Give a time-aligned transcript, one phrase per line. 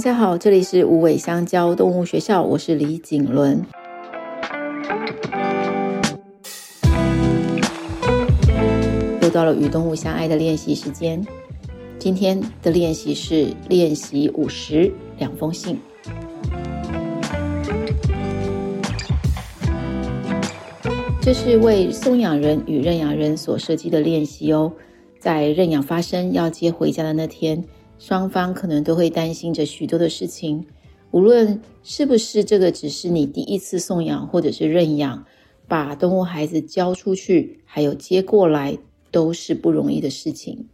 [0.00, 3.62] 大家好，这里是无尾香蕉动物学校，我是李景伦。
[9.20, 11.22] 又到了与动物相爱的练习时间，
[11.98, 15.78] 今天的练习是练习五十，两封信。
[21.20, 24.72] 这是为送养人与认养人所设计的练习哦。
[25.18, 27.62] 在认养发生要接回家的那天，
[28.00, 30.66] 双方可能都会担心着许多的事情。
[31.12, 35.24] 无论是不是这个只是你第一次送养或者是认养，
[35.68, 38.78] 把动物孩子交出去，还有接过来，
[39.12, 40.66] 都是不容易的事情。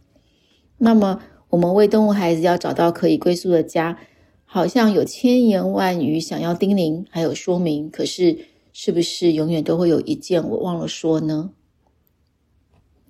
[0.77, 3.99] 那么，我们为动物孩子要找到可以归宿的家，
[4.45, 8.37] 好像有千言万语想要叮咛，还有说明，可是。
[8.79, 11.49] 是不是永远都会有一件我忘了说呢？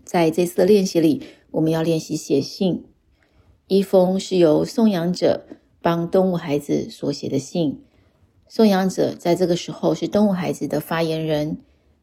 [0.06, 1.22] 在这次的练习里，
[1.52, 2.86] 我们要练习写信。
[3.68, 5.46] 一封是由送养者
[5.82, 7.82] 帮动物孩子所写的信，
[8.48, 11.58] 送养者在这个时候是动物孩子的发言人。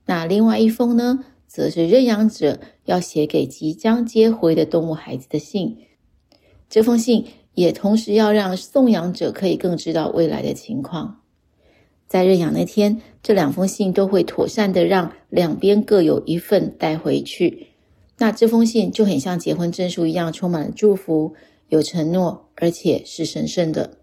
[0.04, 5.78] 那另外一封呢，则是认养者要写给即将接回的动物孩子的信。
[6.68, 11.22] 这封信也同时要让送养者可以更知道未来的情况。
[12.06, 17.68] 在认养那天，这两封信都会妥善的让两边各有一份带回去。
[18.18, 21.34] 那这封信就很像结婚证书一样，充满了祝福，
[21.68, 23.98] 有承诺，而且是神圣的。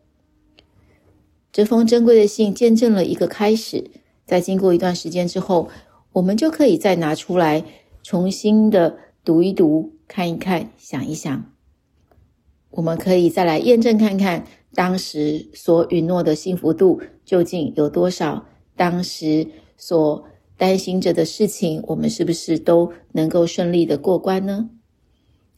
[1.52, 3.92] 这封珍贵的信见证了一个开始。
[4.26, 5.70] 在经过一段时间之后，
[6.14, 7.66] 我们就可以再拿出来，
[8.02, 11.52] 重新的读一读、看一看、想一想。
[12.70, 14.45] 我们可以再来验证看看。
[14.73, 18.45] 当时所允诺的幸福度究竟有多少？
[18.78, 19.45] 当时
[19.76, 20.23] 所
[20.56, 24.70] 担心着的事情，我们是不是都能够顺利的过关呢？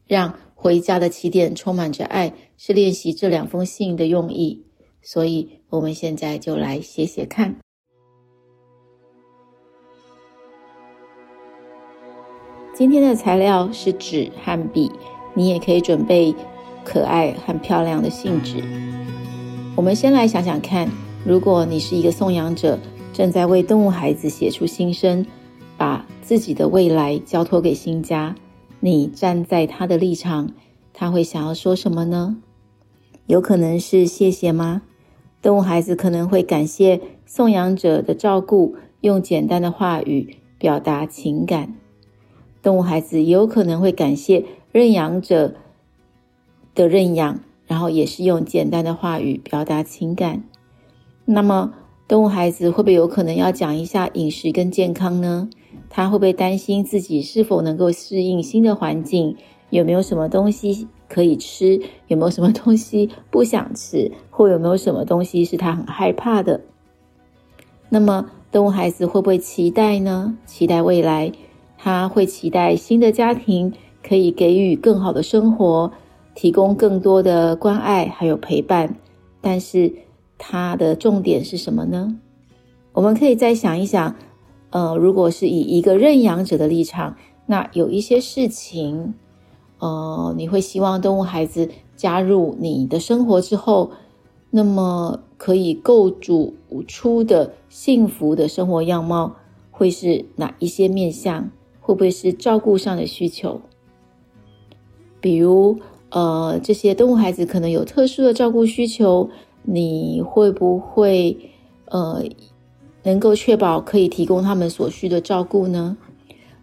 [0.07, 4.63] 让回家的起点充满着爱，是练习这两封信的用意。
[5.01, 7.53] 所以，我们现在就来写写看。
[12.73, 14.89] 今天的材料是纸和笔，
[15.33, 16.33] 你也可以准备
[16.85, 18.63] 可爱和漂亮的信纸。
[19.75, 20.89] 我们先来想想看，
[21.25, 22.79] 如果你是一个送养者，
[23.11, 25.25] 正在为动物孩子写出心声，
[25.77, 28.33] 把自己的未来交托给新家，
[28.85, 30.51] 你站在他的立场，
[30.91, 32.35] 他会想要说什么呢？
[33.27, 34.81] 有可能是谢谢吗？
[35.41, 41.73] 动物孩子可能会感谢送养者的照顾，用简单的话语表达情感。
[42.61, 45.55] 动物孩子有可能会感谢认养者
[46.75, 47.39] 的认养。
[47.65, 50.43] 然后也是用简单的话语表达情感。
[51.23, 51.73] 那么，
[52.09, 55.49] 动物孩子会不会有可能要讲一下饮食跟健康呢？
[55.95, 59.37] 他会不会担心自己是否能够适应新的环境？
[59.69, 61.79] 有没有什么东西可以吃？
[62.07, 64.11] 有没有什么东西不想吃？
[64.31, 66.59] 或有没有什么东西是他很害怕的？
[67.89, 70.35] 那么，动物孩子会不会期待呢？
[70.47, 71.31] 期待未来，
[71.77, 73.71] 他会期待新的家庭
[74.01, 75.91] 可以给予更好的生活。
[76.35, 78.95] 提供更多的关爱还有陪伴，
[79.39, 79.93] 但是
[80.39, 82.17] 它的重点是什么呢？
[82.91, 84.15] 我们可以再想一想，
[84.73, 89.13] 呃，如果是以一个认养者的立场，那有一些事情，
[89.77, 93.91] 呃，你会希望动物孩子加入你的生活之后，
[94.49, 96.55] 那么可以构筑
[96.87, 99.35] 出的幸福的生活样貌
[99.69, 101.51] 会是哪一些面向？
[101.79, 103.61] 会不会是照顾上的需求？
[105.21, 105.77] 比如。
[106.15, 109.31] 呃，这些动物孩子可能有特殊的照顾需求，
[109.63, 111.35] 你会不会
[111.85, 112.23] 呃
[113.03, 115.97] 能够确保可以提供他们所需的照顾呢？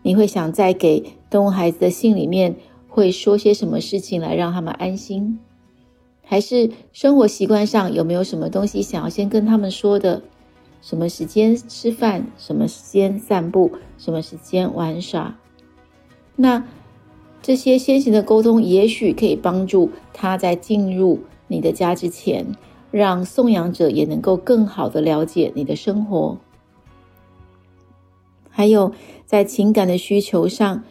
[0.03, 2.56] 你会想在给动物孩子的信里面
[2.89, 5.39] 会说些什么事情来让他们安心？
[6.23, 10.23] 还是生活习惯上有没有什么东西想要先跟他们说的？
[10.83, 12.27] 什么时间吃饭？
[12.39, 13.71] 什么时间散步？
[13.99, 15.39] 什么时间玩耍？
[16.37, 16.65] 那？
[17.43, 22.47] 这些先行的沟通，也许可以帮助他在进入你的家之前，
[22.91, 26.39] 让送养者也能够更好的了解你的生活。
[28.48, 28.92] 还有，
[29.25, 30.83] 在情感的需求上，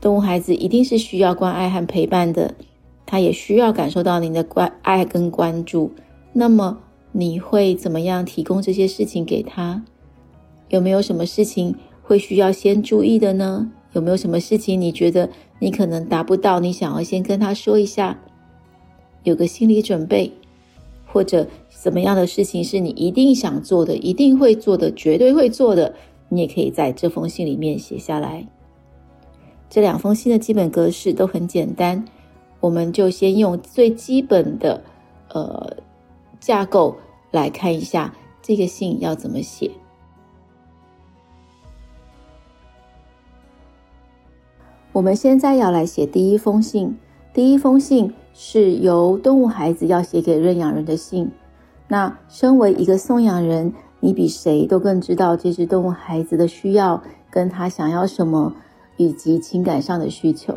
[0.00, 2.54] 动物孩子一定是需要关爱和陪伴的，
[3.04, 5.92] 他也需要感受到您的关爱跟关注。
[6.32, 6.78] 那么，
[7.12, 9.84] 你会怎么样提供这些事情给他？
[10.68, 13.70] 有没有什么事情会需要先注意的呢？
[13.92, 15.28] 有没有什么事情你觉得
[15.58, 16.58] 你可能达不到？
[16.58, 18.18] 你想要先跟他说一下，
[19.22, 20.32] 有个心理准备，
[21.12, 25.94] 或者什么样的事情是你一定想做的、一定会做的、绝对会做的，
[26.30, 28.46] 你也可以在这封信里面写下来。
[29.68, 32.04] 这两封信的基本格式都很简单，
[32.60, 34.82] 我们就先用最基本的
[35.28, 35.76] 呃
[36.40, 36.96] 架构
[37.30, 39.70] 来看一下这个信要怎么写。
[44.92, 46.98] 我们现在要来写第一封信。
[47.34, 51.30] 第一封信是由动物孩子要写给认养人的信。
[51.88, 58.52] 那身为一个送养人，你比谁都更知道这只动物孩子的需要，跟他想要什么，
[58.96, 60.54] 以及情感上的需求。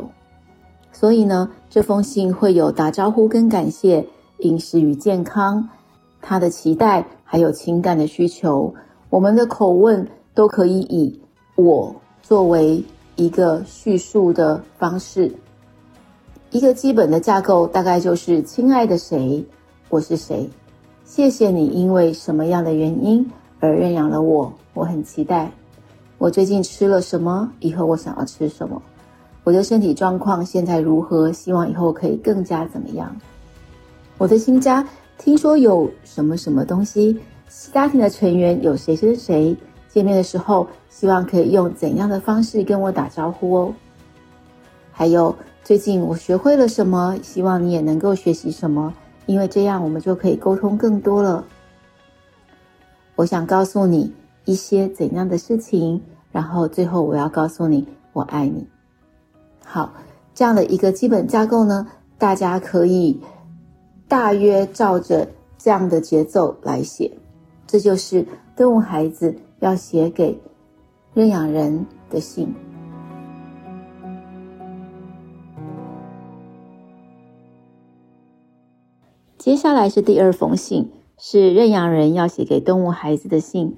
[0.92, 4.06] 所以呢，这封信会有打招呼跟感谢、
[4.38, 5.68] 饮食与健康、
[6.20, 8.74] 他的期待，还有情感的需求。
[9.10, 11.20] 我们的口问都可以以
[11.54, 12.84] 我作为。
[13.18, 15.34] 一个叙述的方式，
[16.56, 19.44] 一个基本的架构大概就是：亲爱的谁，
[19.90, 20.48] 我是谁？
[21.04, 23.30] 谢谢你，因为什么样的原因
[23.60, 24.50] 而认养了我？
[24.72, 25.52] 我很期待。
[26.16, 27.52] 我最近吃了什么？
[27.60, 28.80] 以后我想要吃什么？
[29.44, 31.30] 我的身体状况现在如何？
[31.30, 33.14] 希望以后可以更加怎么样？
[34.16, 34.82] 我的新家
[35.18, 37.20] 听说有什么什么东西？
[37.70, 39.54] 家庭的成员有谁谁谁？
[39.90, 43.74] 见面的时候，希望可以用怎样的方式跟我打招呼哦？
[44.90, 45.36] 还有，
[45.66, 47.18] 最近我学会了什么？
[47.24, 48.94] 希望你也能够学习什么，
[49.26, 51.44] 因为这样我们就可以沟通更多了。
[53.16, 54.14] 我想告诉你
[54.44, 58.64] 一些怎样的事情，然后最后我要告诉你我爱你。
[59.64, 59.92] 好，
[60.32, 63.20] 这样的一个基本架构呢，大家可以
[64.06, 65.26] 大约照着
[65.58, 67.10] 这样的节奏来写，
[67.66, 68.24] 这就是
[68.54, 69.34] 动物孩子。
[69.58, 70.38] 要写给
[71.12, 72.54] 认养人的信。
[79.46, 83.76] 接下来是第二封信，是认养人要写给动物孩子的信。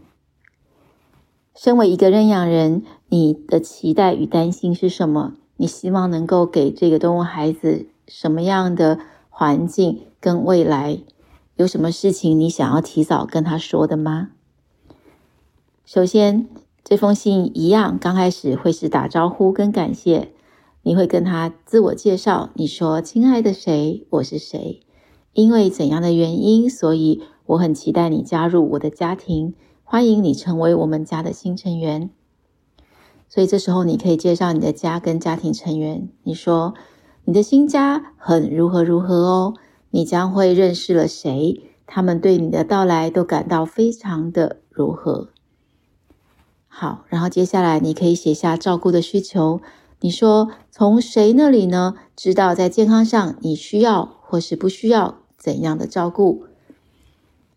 [1.55, 5.35] 身为一个认养人，你的期待与担心是什么？
[5.59, 8.99] 你希望能够给这个动物孩子什么样的
[9.29, 11.01] 环境跟未来？
[11.57, 14.31] 有什么事情你想要提早跟他说的吗？
[15.85, 16.49] 首先，
[16.83, 20.33] 这封信一样，刚开始会是打招呼跟感谢，
[20.81, 24.81] 你会跟他自我介绍，你说：“亲爱的谁，我是谁？
[25.33, 29.55] 因为怎样的原因，所以我很期待你加入我的家庭，
[29.85, 32.11] 欢迎你成为我们家的新成员。”
[33.29, 36.75] 所以这时候你可以介绍你的家跟家庭成员，你说
[37.27, 39.55] ：“你的新家很如何如何哦，
[39.91, 41.63] 你将会认识了谁？
[41.87, 45.29] 他们对你的到来都感到非常的如何。”
[46.69, 49.61] 好，然后接下来你可以写下照顾的需求。
[50.01, 50.49] 你说，
[50.79, 51.97] 从谁那里呢？
[52.15, 56.45] 知道在健康上你需要或是不需要怎样的照顾？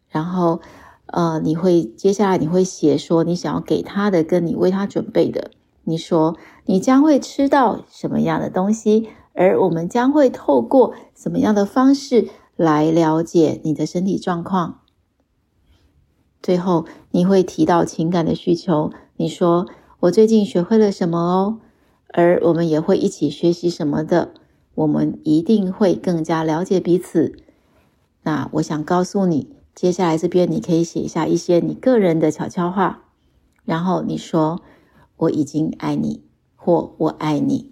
[0.10, 0.60] 然后，
[1.06, 5.52] 呃，你会接下来你会写说你想要给他的，跟你为他准备的。
[5.84, 6.36] 你说
[6.66, 14.80] 你将会吃到什么样的东西，而我们将会透过什么样的方式来了解你的身体状况。
[16.42, 18.90] 最后，你会提到情感的需求。
[19.18, 19.68] 你说
[20.02, 21.60] ：“我最近学会了什么哦，
[22.14, 24.34] 而我们也会一起学习什么的。
[24.74, 27.38] 我们一定会更加了解彼此。”
[28.24, 33.06] 那我想告诉你，接下来这边你可以写下一些你个人的悄悄话，
[33.66, 34.62] 然后你说
[35.18, 36.24] ：“我已经爱你”
[36.56, 37.72] 或“我爱你”。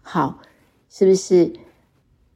[0.00, 0.40] 好，
[0.90, 1.54] 是不是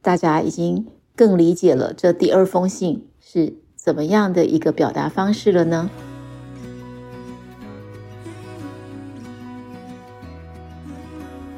[0.01, 5.89] 大家已经更理解了这第二封信是怎么样的一个表达方式了呢？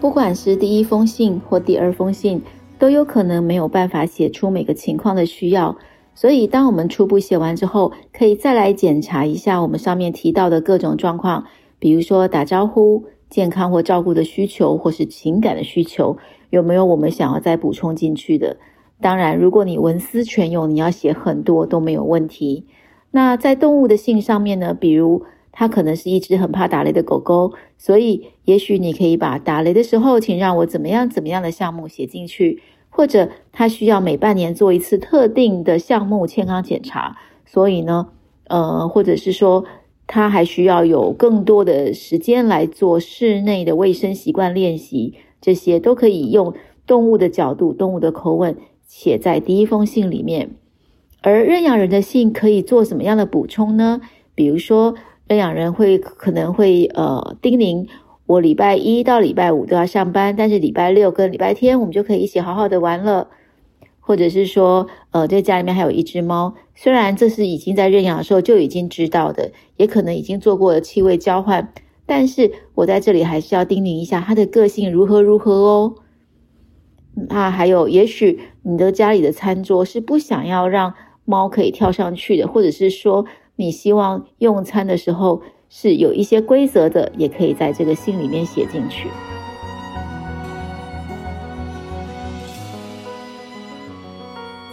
[0.01, 2.41] 不管是第一封信或第二封信，
[2.79, 5.77] 都有可能没有办法写出每个情况的需要。
[6.15, 11.45] 所以，当我们初步写完之后，可以再来检查一下我们上面提到的各种状况，
[11.77, 16.17] 比如说打招呼、健康或照顾的需求，或是情感的需求，
[16.49, 18.57] 有没有我们想要再补充进去的？
[18.99, 22.65] 当然，如果你文思泉涌，你要写很多都没有问题。
[23.11, 25.21] 那在动物的信上面呢，比如。
[25.53, 38.07] 它可能是一只很怕打雷的狗狗，所以也许你可以把打雷的时候，请让我怎么样怎么样的项目写进去，或者它需要每半年做一次特定的项目健康检查，所以呢，
[38.47, 39.65] 呃，或者是说
[40.07, 46.53] 它还需要有更多的时间来做室内的卫生习惯练习，这些都可以用
[46.87, 48.55] 动物的角度、动物的口吻
[48.87, 50.51] 写在第一封信里面。
[51.21, 53.99] 而认养人的信可以做什么样的补充呢？
[54.33, 54.95] 比如说。
[55.31, 57.87] 认养人会可能会呃叮咛，
[58.25, 63.29] 我礼拜一到礼拜五都要上班，但是礼拜六跟礼拜天我们就可以一起好好的玩了。
[64.01, 71.71] 或者是说，呃，这家里面还有一只猫，虽然这是已经在认养的时候就已经知道的，也可能已经做过了气味交换，
[72.05, 75.95] 但是我在这里还是要叮咛一下，它的个性如何如何哦。
[77.29, 89.07] 那还有，也许你的家里的餐桌是不想要让猫可以跳上去的，或者是说你希望用餐的时候是有一些规则的，也可以在这个信里面写进去。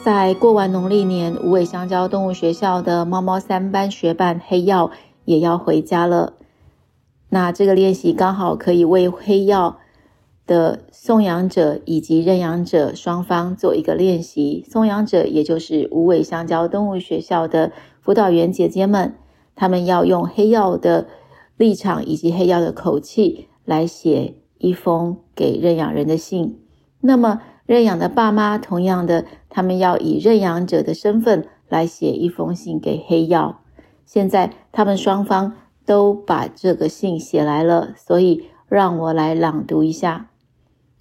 [0.02, 4.90] 在过完农历年，无尾香蕉动物学校的猫猫三班学伴黑曜
[5.26, 6.32] 也要回家了。
[7.28, 9.76] 那这个练习刚好可以为黑曜
[10.46, 14.64] 的送养者以及认养者双方做一个练习。
[14.70, 17.72] 送养者也就是无尾香蕉动物学校的
[18.08, 19.18] 辅导员姐姐们，
[19.54, 21.08] 他们要用黑曜的
[21.58, 26.58] 立场以及黑曜的口气来写一封给认养人的信。
[27.02, 33.56] 那么，认养的爸妈，同样的，他们要以认养者的身份来写一封信给黑曜。
[34.06, 35.52] 现在，他们双方
[35.84, 40.30] 都把这个信写来了，所以让我来朗读一下。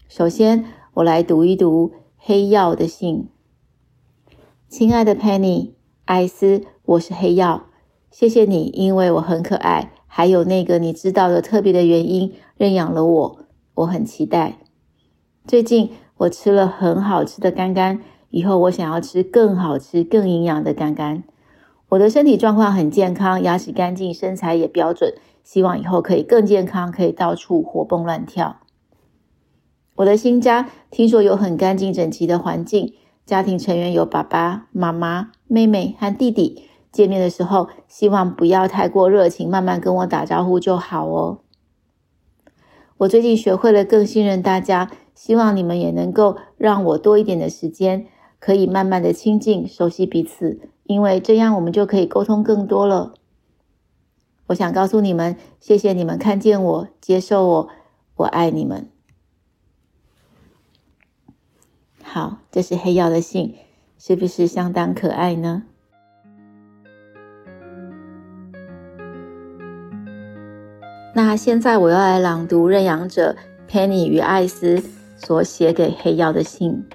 [0.10, 3.30] 首先，我来读一读黑曜的信。
[4.68, 5.72] 亲爱的 Penny、
[6.08, 7.64] 艾斯，我是黑曜，
[8.10, 13.40] 谢谢你，因为我很可爱，还有那个你知道的特别的原因，认养了我，
[13.76, 14.58] 我很期待。
[15.46, 15.92] 最近。
[16.20, 21.24] 我吃了很好吃的干干，以后我想要吃更好吃、更营养的干干。
[21.90, 25.14] 我的身体状况很健康，牙齿干净，身材也标准。
[25.44, 28.56] 希望以后可以更健康，可以到处活蹦乱跳。
[29.98, 36.64] 我的新家听说有很干净整齐的环境，家庭成员有爸爸妈妈、妹妹和弟弟。
[36.92, 41.40] 见面的时候，希望不要太过热情，慢慢跟我打招呼就好哦。
[42.98, 44.92] 我最近学会了更信任大家。
[45.14, 48.06] 希望你们也能够让我多一点的时间，
[48.40, 53.16] 可以慢慢的亲近、熟悉彼此，因为这样我们就可以沟通更多了。
[54.48, 57.70] 我想告诉你们，谢谢你们看见我、接受我，
[58.18, 58.90] 我爱你们。
[62.04, 63.56] 好，这是黑曜的信，
[63.98, 65.64] 是不是相当可爱呢？
[71.16, 73.36] 那现在我要来朗读认养者
[73.70, 74.84] Penny 与艾斯。
[75.20, 76.86] 所写给黑曜的信。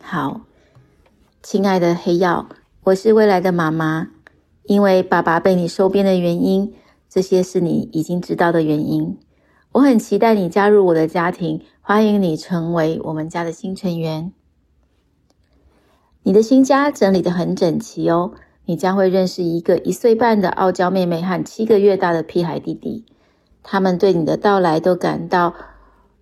[0.00, 0.40] 好，
[1.42, 2.46] 亲爱的黑曜，
[2.82, 4.08] 我是未来的妈妈。
[4.62, 6.72] 因为爸爸被你收编的原因，
[7.10, 9.18] 这些是你已经知道的原因。
[9.72, 14.32] 我很期待你加入我的家庭，欢迎你成为我们家的新成员。
[16.26, 18.32] 你的新家整理得很整齐哦，
[18.64, 23.04] 你将会认识一个一岁半的傲娇妹妹和七个月大的屁孩弟弟，
[23.62, 25.54] 他们对你的到来都感到。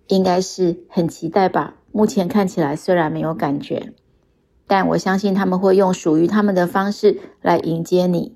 [0.05, 1.73] 应该是很期待吧。
[1.91, 3.93] 目前看起来虽然没有感觉，
[4.67, 8.35] 但我相信他们会用属于他们的方式来迎接你。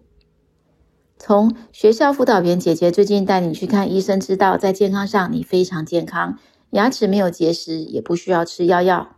[1.20, 6.40] 从学校辅导员姐姐最近带你去看医生，知道在健康上你非常健康，
[6.72, 9.10] 牙齿没有结石，也不需要吃药药。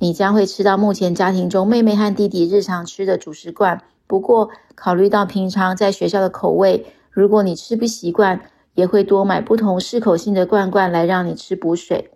[0.00, 3.80] 你将会吃到目前家庭中妹妹和弟弟日常吃的主食罐。
[4.08, 8.40] 不过考虑到平常在学校的口味，如果你吃不习惯。
[8.74, 12.12] 也会多买不同适口性的罐罐来让你吃补水，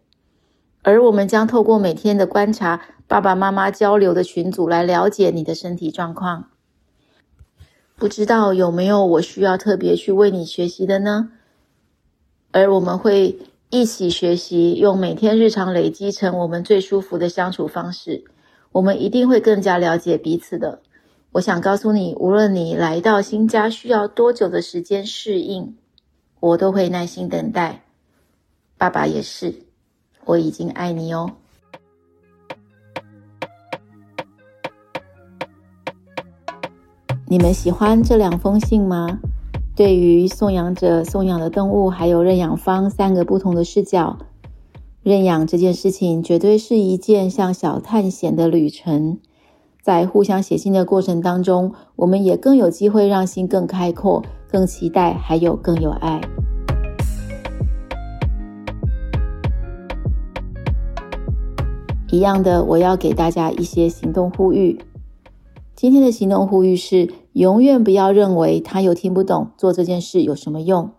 [0.83, 6.49] 而我们将透过每天的观察，爸爸妈妈交流的群组来了解你的身体状况。
[7.97, 11.31] 不知道有没有我需要特别去为你学习的呢？
[12.53, 13.37] 而我们会
[13.75, 18.23] 一起学习，用每天日常累积成我们最舒服的相处方式。
[18.71, 20.81] 我们一定会更加了解彼此的。
[21.33, 25.75] 我想告诉你，无论你来到新家需要多久的时间适应。
[26.38, 27.83] 我都会耐心等待，
[28.78, 29.52] 爸爸也是，
[30.25, 31.33] 我已经爱你哦。
[37.26, 39.19] 你们喜欢这两封信吗？
[39.76, 44.19] 对于送养者、送养的动物，还有认养方三个不同的视角，
[45.02, 49.19] 认养这件事情绝对是一件像小探险的旅程。
[49.83, 54.25] 在互相写信的过程当中，我们也更有机会让心更开阔。
[54.49, 56.21] 更期待，还有更有爱。
[62.12, 64.78] 一样的，我要给大家一些行动呼吁。
[65.76, 70.90] 今天的行动呼吁是：永远不要认为他又听不懂，做这件事有什么用。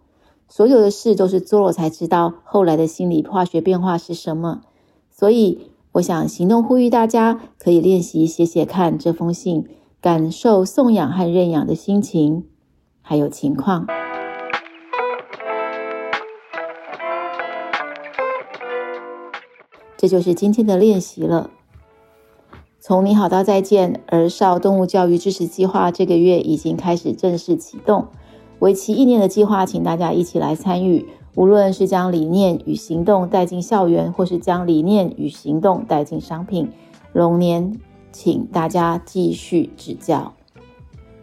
[0.50, 4.62] 所有的事都是做了才知道，后来的心理化学变化是什么。
[5.10, 9.66] 所以，我想行动呼吁大家可以练习写写看这封信，
[10.02, 12.44] 感受送养和认养的心情。
[13.02, 13.88] 还有情况，
[19.96, 21.50] 这就是今天的练习了。
[22.88, 28.06] 从你好到再见，儿少动物教育支持计划这个月已经开始正式启动，
[28.60, 31.04] 为期一年的计划，请大家一起来参与。
[31.34, 36.70] 无论是将理念与行动带进校园，或是将理念与行动带进商品，
[37.12, 37.76] 龙年
[38.12, 40.34] 请大家继续指教。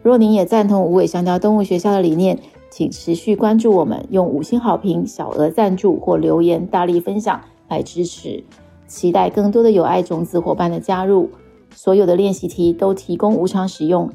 [0.01, 2.37] 若您也赞同无尾香蕉动物学校的理念，
[2.69, 7.39] 请持续关注我们，用五星好评、小额赞助或留言大力分享
[7.69, 8.43] 来支持。
[8.85, 11.29] 期待更多的有爱种子伙伴的加入。
[11.75, 14.09] 所有的练习题都提供无偿使用，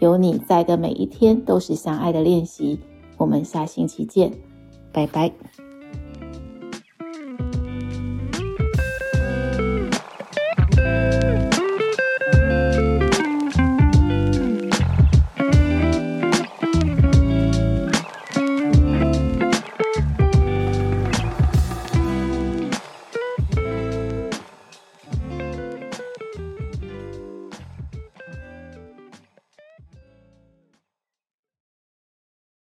[0.00, 2.78] 有你在的每一天都是相爱的练习。
[3.16, 4.32] 我们下星期见，
[4.92, 5.32] 拜拜。